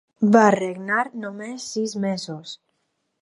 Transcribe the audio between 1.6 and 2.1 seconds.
sis